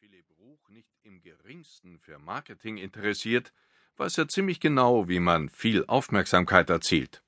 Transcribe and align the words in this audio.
Philipp 0.00 0.30
Ruch 0.38 0.70
nicht 0.70 0.88
im 1.02 1.20
geringsten 1.20 1.98
für 1.98 2.18
Marketing 2.18 2.78
interessiert, 2.78 3.52
weiß 3.98 4.16
er 4.16 4.28
ziemlich 4.28 4.58
genau, 4.58 5.10
wie 5.10 5.20
man 5.20 5.50
viel 5.50 5.84
Aufmerksamkeit 5.84 6.70
erzielt. 6.70 7.22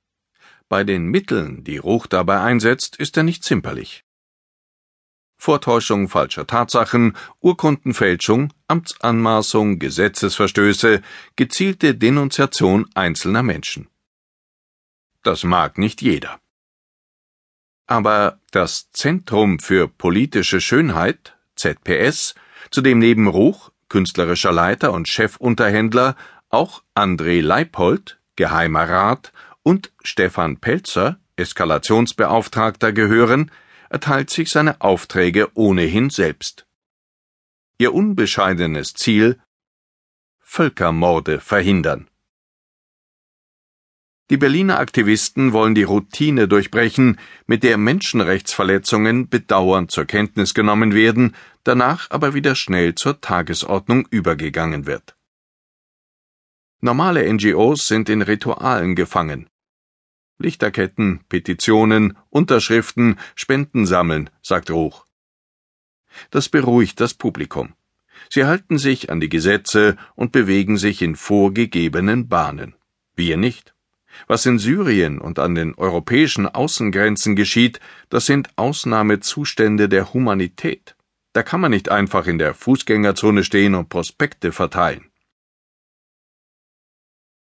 Bei 0.71 0.82
den 0.82 1.04
Mitteln, 1.04 1.64
die 1.64 1.77
Ruch 1.77 2.06
dabei 2.06 2.40
einsetzt, 2.40 2.96
ist 2.96 3.19
er 3.19 3.24
nicht 3.24 3.45
zimperlich. 3.45 4.06
Vortäuschung 5.37 6.08
falscher 6.08 6.46
Tatsachen, 6.46 7.14
Urkundenfälschung, 7.40 8.54
Amtsanmaßung, 8.69 9.78
Gesetzesverstöße, 9.78 11.02
gezielte 11.36 11.94
Denunziation 11.94 12.88
einzelner 12.94 13.42
Menschen. 13.42 13.90
Das 15.22 15.44
mag 15.44 15.76
nicht 15.76 16.00
jeder. 16.00 16.41
Aber 17.86 18.41
das 18.50 18.91
Zentrum 18.92 19.59
für 19.59 19.88
politische 19.88 20.62
Schönheit, 20.62 21.36
ZPS, 21.54 22.34
zu 22.70 22.80
dem 22.80 22.98
neben 22.98 23.29
Ruch, 23.29 23.70
künstlerischer 23.88 24.52
Leiter 24.52 24.92
und 24.92 25.09
Chefunterhändler, 25.09 26.16
auch 26.48 26.82
André 26.95 27.41
Leipold, 27.42 28.19
Geheimer 28.36 28.88
Rat 28.88 29.32
und 29.62 29.92
Stefan 30.02 30.59
Pelzer, 30.59 31.19
Eskalationsbeauftragter 31.36 32.92
gehören, 32.92 33.50
erteilt 33.88 34.30
sich 34.30 34.50
seine 34.50 34.80
Aufträge 34.80 35.50
ohnehin 35.55 36.10
selbst. 36.10 36.66
Ihr 37.78 37.95
unbescheidenes 37.95 38.94
Ziel 38.94 39.41
Völkermorde 40.41 41.41
verhindern. 41.41 42.08
Die 44.30 44.38
Berliner 44.38 44.78
Aktivisten 44.78 45.52
wollen 45.52 45.74
die 45.74 45.83
Routine 45.83 46.48
durchbrechen, 46.48 47.19
mit 47.47 47.62
der 47.62 47.77
Menschenrechtsverletzungen 47.77 49.28
bedauernd 49.28 49.91
zur 49.91 50.06
Kenntnis 50.06 50.55
genommen 50.55 50.94
werden, 50.94 51.34
danach 51.64 52.10
aber 52.10 52.34
wieder 52.34 52.54
schnell 52.54 52.94
zur 52.94 53.20
Tagesordnung 53.20 54.06
übergegangen 54.10 54.86
wird. 54.86 55.16
Normale 56.80 57.32
NGOs 57.32 57.86
sind 57.86 58.08
in 58.08 58.22
Ritualen 58.22 58.96
gefangen. 58.96 59.48
Lichterketten, 60.38 61.20
Petitionen, 61.28 62.19
Unterschriften, 62.28 63.19
Spenden 63.36 63.86
sammeln, 63.86 64.30
sagt 64.42 64.70
Ruch. 64.70 65.06
Das 66.30 66.48
beruhigt 66.48 67.00
das 67.00 67.14
Publikum. 67.14 67.74
Sie 68.28 68.44
halten 68.44 68.78
sich 68.78 69.10
an 69.10 69.20
die 69.20 69.28
Gesetze 69.28 69.97
und 70.14 70.32
bewegen 70.32 70.76
sich 70.78 71.02
in 71.02 71.16
vorgegebenen 71.16 72.28
Bahnen. 72.28 72.74
Wir 73.14 73.36
nicht. 73.36 73.74
Was 74.26 74.44
in 74.47 74.58
Syrien 74.58 75.20
und 75.20 75.38
an 75.38 75.54
den 75.54 75.74
europäischen 75.74 76.47
Außengrenzen 76.47 77.36
geschieht, 77.36 77.80
das 78.08 78.26
sind 78.26 78.50
Ausnahmezustände 78.56 79.88
der 79.88 80.12
Humanität. 80.12 80.97
Da 81.33 81.42
kann 81.42 81.61
man 81.61 81.70
nicht 81.70 81.88
einfach 81.91 82.27
in 82.27 82.38
der 82.38 82.55
Fußgängerzone 82.55 83.44
stehen 83.44 83.75
und 83.75 83.88
Prospekte 83.88 84.52
verteilen. 84.52 85.12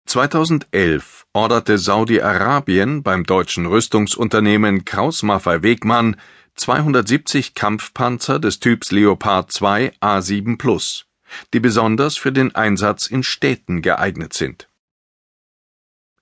2011 0.07 1.27
orderte 1.33 1.79
Saudi-Arabien 1.79 3.03
beim 3.03 3.25
deutschen 3.25 3.67
Rüstungsunternehmen 3.67 4.85
Kraus-Maffei-Wegmann 4.85 6.17
270 6.57 7.55
Kampfpanzer 7.55 8.39
des 8.39 8.61
Typs 8.61 8.93
Leopard 8.93 9.51
2 9.51 9.95
A7 10.01 10.57
Plus, 10.59 11.07
die 11.53 11.61
besonders 11.61 12.17
für 12.17 12.33
den 12.33 12.55
Einsatz 12.55 13.07
in 13.07 13.23
Städten 13.23 13.83
geeignet 13.83 14.35
sind. 14.35 14.69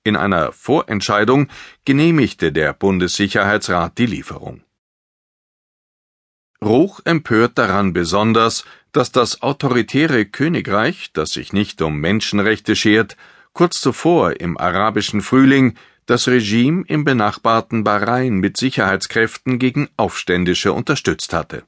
In 0.05 0.17
einer 0.17 0.53
Vorentscheidung 0.53 1.49
genehmigte 1.85 2.51
der 2.51 2.73
Bundessicherheitsrat 2.73 3.99
die 3.99 4.07
Lieferung. 4.07 4.65
Ruch 6.63 7.01
empört 7.05 7.59
daran 7.59 7.93
besonders, 7.93 8.65
dass 8.93 9.11
das 9.11 9.43
autoritäre 9.43 10.27
Königreich, 10.27 11.11
das 11.13 11.33
sich 11.33 11.53
nicht 11.53 11.83
um 11.83 11.99
Menschenrechte 11.99 12.77
schert, 12.77 13.17
kurz 13.53 13.81
zuvor 13.81 14.41
im 14.41 14.57
arabischen 14.57 15.23
Frühling 15.23 15.75
das 16.07 16.29
Regime 16.29 16.85
im 16.87 17.05
benachbarten 17.05 17.83
Bahrain 17.83 18.35
mit 18.35 18.57
Sicherheitskräften 18.57 19.59
gegen 19.59 19.89
Aufständische 19.97 20.73
unterstützt 20.73 21.33
hatte. 21.33 21.65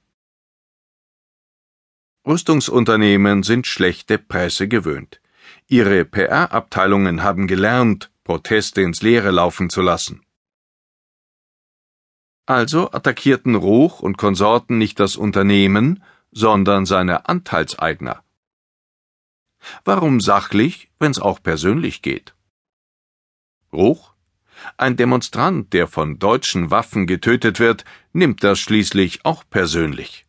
Rüstungsunternehmen 2.26 3.42
sind 3.42 3.66
schlechte 3.66 4.18
Presse 4.18 4.68
gewöhnt. 4.68 5.20
Ihre 5.66 6.04
PR-Abteilungen 6.04 7.22
haben 7.22 7.48
gelernt, 7.48 8.10
Proteste 8.22 8.80
ins 8.80 9.02
Leere 9.02 9.30
laufen 9.30 9.70
zu 9.70 9.82
lassen. 9.82 10.23
Also 12.46 12.90
attackierten 12.90 13.54
Ruch 13.54 14.00
und 14.00 14.18
Konsorten 14.18 14.76
nicht 14.76 15.00
das 15.00 15.16
Unternehmen, 15.16 16.02
sondern 16.30 16.84
seine 16.84 17.28
Anteilseigner. 17.28 18.22
Warum 19.84 20.20
sachlich, 20.20 20.90
wenn's 20.98 21.18
auch 21.18 21.42
persönlich 21.42 22.02
geht? 22.02 22.34
Ruch? 23.72 24.12
Ein 24.76 24.96
Demonstrant, 24.96 25.72
der 25.72 25.86
von 25.86 26.18
deutschen 26.18 26.70
Waffen 26.70 27.06
getötet 27.06 27.60
wird, 27.60 27.84
nimmt 28.12 28.44
das 28.44 28.58
schließlich 28.58 29.24
auch 29.24 29.44
persönlich. 29.48 30.26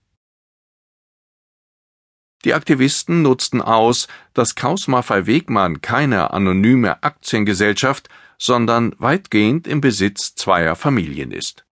Die 2.45 2.53
Aktivisten 2.53 3.23
nutzten 3.23 3.61
aus, 3.61 4.07
dass 4.33 4.55
Kraus 4.55 4.87
Maffei 4.87 5.25
Wegmann 5.25 5.81
keine 5.81 6.31
anonyme 6.31 7.01
Aktiengesellschaft, 7.03 8.07
sondern 8.37 8.93
weitgehend 8.99 9.67
im 9.67 9.81
Besitz 9.81 10.35
zweier 10.35 10.75
Familien 10.75 11.31
ist. 11.31 11.64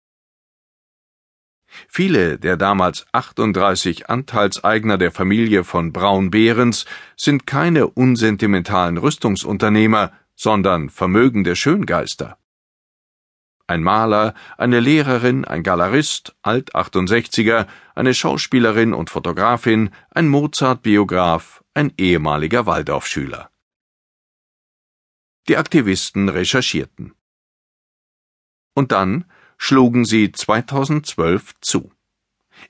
Viele 1.88 2.38
der 2.38 2.58
damals 2.58 3.06
38 3.12 4.10
Anteilseigner 4.10 4.98
der 4.98 5.12
Familie 5.12 5.64
von 5.64 5.92
Braun-Behrens 5.94 6.86
sind 7.16 7.46
keine 7.48 7.88
unsentimentalen 7.88 8.98
Rüstungsunternehmer, 8.98 10.12
sondern 10.36 10.90
vermögende 10.90 11.56
Schöngeister 11.56 12.38
ein 13.72 13.84
Maler, 13.84 14.34
eine 14.58 14.82
Lehrerin, 14.82 15.46
ein 15.46 15.64
Galerist, 15.64 16.36
Alt-68er, 16.44 17.68
eine 17.96 18.14
Schauspielerin 18.14 18.94
und 18.94 19.10
Fotografin, 19.10 19.92
ein 20.10 20.28
Mozart-Biograf, 20.28 21.64
ein 21.74 21.94
ehemaliger 21.98 22.66
Waldorfschüler. 22.66 23.50
Die 25.48 25.58
Aktivisten 25.58 26.28
recherchierten. 26.30 27.14
Und 28.74 28.92
dann 28.92 29.26
schlugen 29.64 30.06
sie 30.06 30.32
2012 30.32 31.54
zu. 31.62 31.92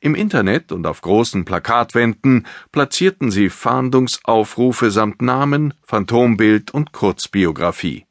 Im 0.01 0.13
Internet 0.13 0.73
und 0.73 0.85
auf 0.85 0.99
großen 0.99 1.45
Plakatwänden 1.45 2.45
platzierten 2.73 3.31
sie 3.31 3.49
Fahndungsaufrufe 3.49 4.91
samt 4.91 5.21
Namen, 5.21 5.73
Phantombild 5.83 6.71
und 6.71 6.91
Kurzbiografie. 6.91 8.05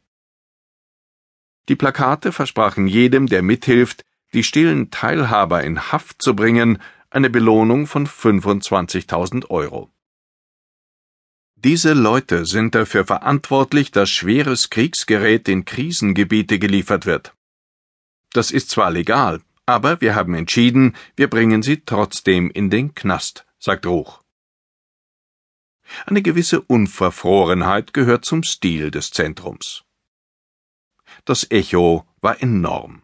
Die 1.69 1.77
Plakate 1.77 2.33
versprachen 2.33 2.87
jedem, 2.87 3.27
der 3.27 3.43
mithilft, 3.43 4.07
die 4.33 4.45
stillen 4.45 4.91
Teilhaber 4.91 5.63
in 5.63 5.93
Haft 5.93 6.23
zu 6.23 6.35
bringen, 6.35 6.79
eine 7.11 7.29
Belohnung 7.29 7.87
von 7.87 8.07
25.000 8.07 9.51
Euro. 9.51 9.91
Diese 11.57 11.93
Leute 11.93 12.47
sind 12.47 12.75
dafür 12.75 13.05
verantwortlich, 13.05 13.91
dass 13.91 14.09
schweres 14.09 14.71
Kriegsgerät 14.71 15.51
in 15.51 15.67
Krisengebiete 15.67 16.59
geliefert 16.59 17.05
wird. 17.05 17.35
Das 18.33 18.51
ist 18.51 18.71
zwar 18.71 18.91
legal, 18.91 19.41
aber 19.67 20.01
wir 20.01 20.15
haben 20.15 20.35
entschieden, 20.35 20.97
wir 21.17 21.29
bringen 21.29 21.63
sie 21.63 21.83
trotzdem 21.85 22.51
in 22.51 22.71
den 22.71 22.95
Knast, 22.95 23.47
sagt 23.59 23.87
Ruch. 23.87 24.23
Eine 26.07 26.23
gewisse 26.23 26.61
Unverfrorenheit 26.61 27.93
gehört 27.93 28.25
zum 28.25 28.45
Stil 28.45 28.91
des 28.91 29.11
Zentrums. 29.11 29.83
Das 31.25 31.51
Echo 31.51 32.07
war 32.21 32.41
enorm. 32.41 33.03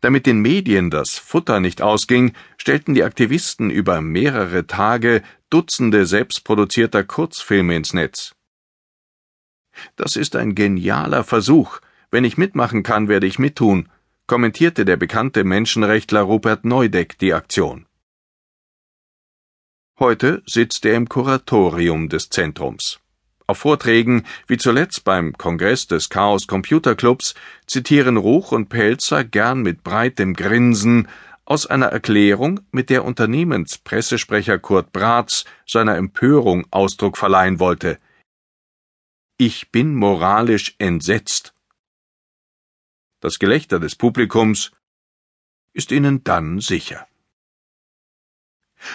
Damit 0.00 0.26
den 0.26 0.40
Medien 0.40 0.90
das 0.90 1.18
Futter 1.18 1.58
nicht 1.60 1.82
ausging, 1.82 2.32
stellten 2.56 2.94
die 2.94 3.02
Aktivisten 3.02 3.70
über 3.70 4.00
mehrere 4.00 4.66
Tage 4.66 5.22
Dutzende 5.50 6.06
selbstproduzierter 6.06 7.02
Kurzfilme 7.02 7.74
ins 7.74 7.94
Netz. 7.94 8.34
Das 9.96 10.16
ist 10.16 10.36
ein 10.36 10.54
genialer 10.54 11.24
Versuch. 11.24 11.80
Wenn 12.10 12.24
ich 12.24 12.38
mitmachen 12.38 12.82
kann, 12.82 13.08
werde 13.08 13.26
ich 13.26 13.38
mittun, 13.38 13.90
kommentierte 14.26 14.84
der 14.84 14.96
bekannte 14.96 15.44
Menschenrechtler 15.44 16.22
Rupert 16.22 16.64
Neudeck 16.64 17.18
die 17.18 17.34
Aktion. 17.34 17.86
Heute 19.98 20.42
sitzt 20.46 20.86
er 20.86 20.94
im 20.94 21.08
Kuratorium 21.08 22.08
des 22.08 22.30
Zentrums. 22.30 23.00
Auf 23.46 23.58
Vorträgen, 23.58 24.24
wie 24.46 24.56
zuletzt 24.56 25.04
beim 25.04 25.32
Kongress 25.32 25.86
des 25.86 26.08
Chaos 26.08 26.46
Computer 26.46 26.94
Clubs, 26.94 27.34
zitieren 27.66 28.16
Ruch 28.16 28.52
und 28.52 28.68
Pelzer 28.68 29.24
gern 29.24 29.62
mit 29.62 29.82
breitem 29.82 30.34
Grinsen 30.34 31.08
aus 31.44 31.66
einer 31.66 31.86
Erklärung, 31.86 32.60
mit 32.72 32.90
der 32.90 33.04
Unternehmenspressesprecher 33.04 34.58
Kurt 34.58 34.92
Bratz 34.92 35.44
seiner 35.66 35.96
Empörung 35.96 36.66
Ausdruck 36.70 37.16
verleihen 37.16 37.58
wollte. 37.58 37.98
Ich 39.38 39.70
bin 39.70 39.94
moralisch 39.94 40.74
entsetzt. 40.78 41.54
Das 43.20 43.38
Gelächter 43.38 43.80
des 43.80 43.96
Publikums 43.96 44.72
ist 45.72 45.92
ihnen 45.92 46.24
dann 46.24 46.60
sicher. 46.60 47.06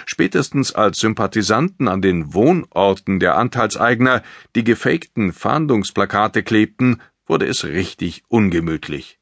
Spätestens 0.05 0.73
als 0.73 0.99
Sympathisanten 0.99 1.87
an 1.89 2.01
den 2.01 2.33
Wohnorten 2.33 3.19
der 3.19 3.37
Anteilseigner 3.37 4.23
die 4.55 4.63
gefakten 4.63 5.33
Fahndungsplakate 5.33 6.43
klebten, 6.43 7.01
wurde 7.25 7.47
es 7.47 7.65
richtig 7.65 8.23
ungemütlich. 8.29 9.19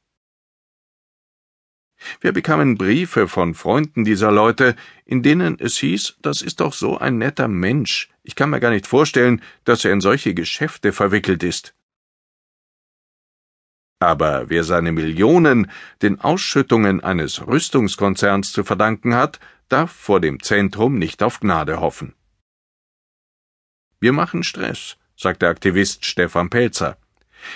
Wir 2.19 2.31
bekamen 2.31 2.77
Briefe 2.77 3.27
von 3.27 3.53
Freunden 3.53 4.05
dieser 4.05 4.31
Leute, 4.31 4.75
in 5.05 5.21
denen 5.21 5.59
es 5.59 5.77
hieß, 5.77 6.17
das 6.21 6.41
ist 6.41 6.59
doch 6.59 6.73
so 6.73 6.97
ein 6.97 7.17
netter 7.17 7.47
Mensch, 7.47 8.09
ich 8.23 8.35
kann 8.35 8.49
mir 8.49 8.59
gar 8.59 8.71
nicht 8.71 8.87
vorstellen, 8.87 9.41
dass 9.63 9.85
er 9.85 9.93
in 9.93 10.01
solche 10.01 10.33
Geschäfte 10.33 10.93
verwickelt 10.93 11.43
ist. 11.43 11.73
Aber 14.01 14.49
wer 14.49 14.63
seine 14.63 14.91
Millionen 14.91 15.69
den 16.01 16.19
Ausschüttungen 16.19 17.01
eines 17.01 17.45
Rüstungskonzerns 17.45 18.51
zu 18.51 18.63
verdanken 18.63 19.13
hat, 19.13 19.39
darf 19.69 19.91
vor 19.91 20.19
dem 20.19 20.41
Zentrum 20.41 20.97
nicht 20.97 21.21
auf 21.21 21.39
Gnade 21.39 21.79
hoffen. 21.79 22.15
Wir 23.99 24.11
machen 24.11 24.41
Stress, 24.41 24.97
sagt 25.15 25.43
der 25.43 25.49
Aktivist 25.49 26.03
Stefan 26.03 26.49
Pelzer. 26.49 26.97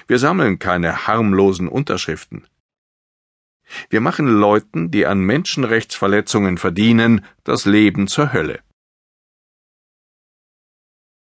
Wir 0.05 0.19
sammeln 0.19 0.59
keine 0.59 1.07
harmlosen 1.07 1.67
Unterschriften. 1.67 2.45
Wir 3.89 3.99
machen 3.99 4.27
Leuten, 4.27 4.91
die 4.91 5.07
an 5.07 5.21
Menschenrechtsverletzungen 5.21 6.59
verdienen, 6.59 7.25
das 7.43 7.65
Leben 7.65 8.07
zur 8.07 8.33
Hölle. 8.33 8.59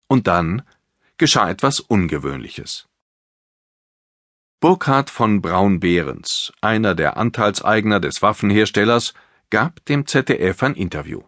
Und 0.06 0.28
dann 0.28 0.62
geschah 1.16 1.50
etwas 1.50 1.80
Ungewöhnliches. 1.80 2.88
Burkhard 4.60 5.08
von 5.08 5.40
Braun-Behrens, 5.40 6.52
einer 6.60 6.96
der 6.96 7.16
Anteilseigner 7.16 8.00
des 8.00 8.22
Waffenherstellers, 8.22 9.14
gab 9.50 9.84
dem 9.84 10.04
ZDF 10.04 10.64
ein 10.64 10.74
Interview. 10.74 11.22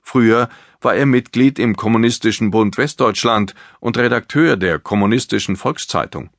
Früher 0.00 0.48
war 0.80 0.96
er 0.96 1.06
Mitglied 1.06 1.60
im 1.60 1.76
Kommunistischen 1.76 2.50
Bund 2.50 2.76
Westdeutschland 2.78 3.54
und 3.78 3.96
Redakteur 3.96 4.56
der 4.56 4.80
Kommunistischen 4.80 5.54
Volkszeitung. 5.54 6.30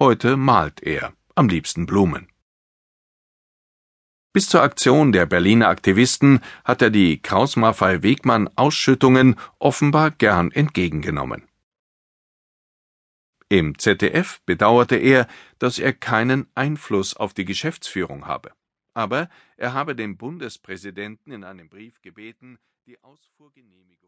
Heute 0.00 0.36
malt 0.36 0.82
er, 0.82 1.12
am 1.36 1.48
liebsten 1.48 1.86
Blumen. 1.86 2.26
Bis 4.32 4.48
zur 4.48 4.62
Aktion 4.62 5.12
der 5.12 5.26
Berliner 5.26 5.68
Aktivisten 5.68 6.40
hat 6.64 6.82
er 6.82 6.90
die 6.90 7.22
Kraus-Maffei-Wegmann-Ausschüttungen 7.22 9.36
offenbar 9.60 10.10
gern 10.10 10.50
entgegengenommen. 10.50 11.47
Im 13.50 13.78
ZDF 13.78 14.40
bedauerte 14.44 14.96
er, 14.96 15.26
dass 15.58 15.78
er 15.78 15.94
keinen 15.94 16.46
Einfluss 16.54 17.16
auf 17.16 17.32
die 17.32 17.46
Geschäftsführung 17.46 18.26
habe. 18.26 18.52
Aber 18.92 19.30
er 19.56 19.72
habe 19.72 19.96
den 19.96 20.18
Bundespräsidenten 20.18 21.32
in 21.32 21.44
einem 21.44 21.68
Brief 21.70 22.02
gebeten, 22.02 22.58
die 22.86 23.02
Ausfuhrgenehmigung 23.02 24.07